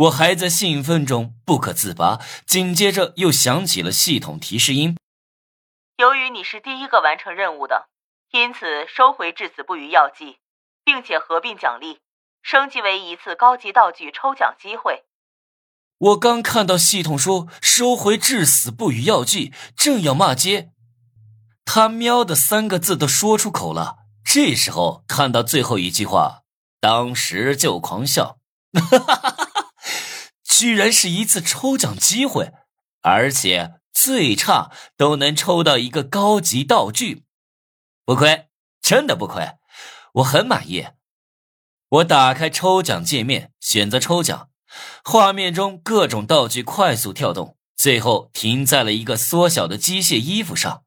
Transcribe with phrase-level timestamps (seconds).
[0.00, 4.96] 我还在兴奋中不可自拔，紧接着又响起了系统提示音
[5.98, 7.90] ：“由于你是第一个完成任务的，
[8.32, 10.38] 因此收回至死不渝药剂，
[10.84, 12.00] 并且合并奖励，
[12.42, 15.04] 升级为一次高级道具抽奖机会。”
[15.98, 20.70] 我刚看到系统说收回至死不渝药剂，正要骂街，
[21.66, 23.98] 他喵的三个字都说出口了。
[24.24, 26.40] 这时候看到最后一句话，
[26.80, 28.38] 当时就狂笑，
[28.72, 29.49] 哈哈哈哈哈！
[30.60, 32.52] 居然是一次抽奖机会，
[33.00, 37.24] 而且最差都能抽到一个高级道具，
[38.04, 38.50] 不亏，
[38.82, 39.52] 真的不亏，
[40.16, 40.88] 我很满意。
[41.88, 44.50] 我打开抽奖界面，选择抽奖。
[45.02, 50.84] 画面中各种道具快速跳动，最后停在了一个缩小的机械衣服上，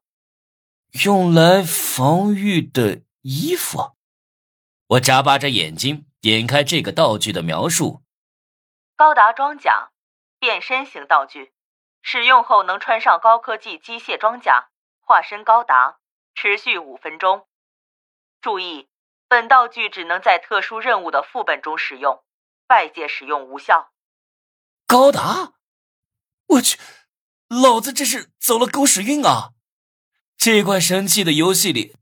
[1.02, 3.96] 用来防御的衣服。
[4.86, 8.03] 我眨巴着眼睛，点开这个道具的描述：
[8.96, 9.90] 高达装甲，
[10.38, 11.52] 变身型道具，
[12.00, 14.68] 使用后能穿上高科技机械装甲，
[15.00, 15.98] 化身高达，
[16.36, 17.48] 持续五分钟。
[18.40, 18.88] 注意，
[19.26, 22.22] 本道具只能在特殊任务的副本中使用。
[22.68, 23.92] 外界使用无效。
[24.86, 25.54] 高达，
[26.46, 26.78] 我去，
[27.48, 29.50] 老子这是走了狗屎运啊！
[30.36, 31.94] 这款神器的游戏里，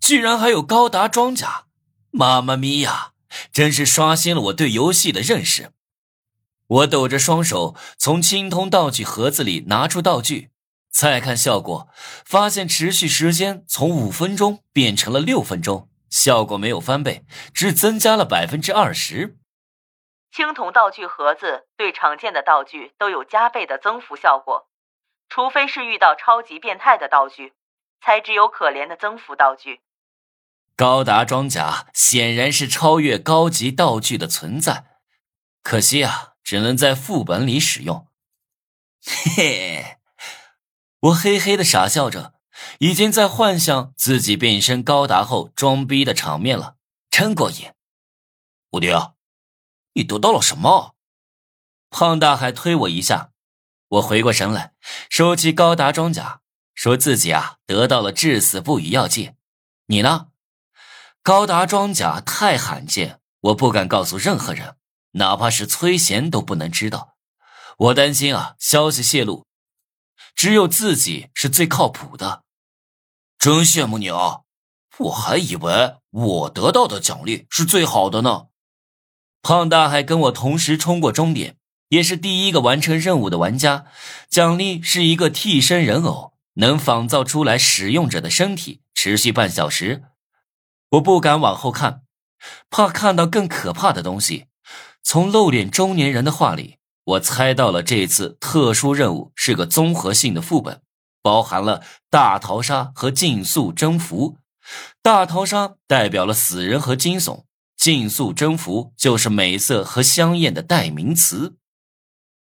[0.00, 1.66] 居然还有高达装甲，
[2.10, 3.12] 妈妈咪呀，
[3.50, 5.72] 真是刷新了我对游戏的认识。
[6.68, 10.50] 我抖着双手从青铜道具盒子里拿出道具，
[10.90, 11.88] 再看效果，
[12.24, 17.24] 发现持续时间从五分钟变成了六分钟，效果没有翻倍，
[17.54, 19.38] 只增加了百分之二十。
[20.30, 24.68] 青铜道具盒子对常见的道具都有加倍的增幅效果，
[25.30, 27.54] 除非是遇到超级变态的道具，
[28.04, 29.80] 才只有可怜的增幅道具。
[30.76, 34.84] 高达装甲显然是超越高级道具的存在，
[35.62, 38.08] 可惜啊，只能在副本里使用。
[39.04, 39.98] 嘿嘿，
[41.00, 42.32] 我嘿嘿的傻笑着，
[42.78, 46.76] 已经在幻想自己变身高达后装逼的场面了，
[47.10, 47.70] 真过瘾。
[48.70, 49.12] 无敌啊！
[49.92, 50.94] 你得到了什么？
[51.90, 53.32] 胖大海推我一下，
[53.88, 54.72] 我回过神来，
[55.10, 56.40] 收起高达装甲，
[56.74, 59.34] 说自己啊得到了至死不渝药剂。
[59.84, 60.28] 你呢？
[61.22, 64.76] 高达装甲太罕见，我不敢告诉任何人，
[65.18, 67.16] 哪怕是崔贤都不能知道。
[67.76, 69.46] 我担心啊，消息泄露，
[70.34, 72.42] 只有自己是最靠谱的。
[73.38, 74.40] 真羡慕你啊！
[74.98, 78.46] 我还以为我得到的奖励是最好的呢。
[79.42, 81.56] 胖大海跟我同时冲过终点，
[81.90, 83.86] 也是第一个完成任务的玩家。
[84.28, 90.02] 奖励是一个替身人偶，能仿造出来使用者的身体，持续半小时。
[90.90, 92.02] 我不敢往后看，
[92.68, 94.46] 怕看到更可怕的东西。
[95.02, 100.82] 从露脸中年人的话里，我猜到了这次特殊任务是个综合性的副本，
[101.22, 104.36] 包含了大逃杀和竞速征服。
[105.02, 107.44] 大逃杀代表了死人和惊悚。
[107.76, 111.54] 竞速征服就是美色和香艳的代名词。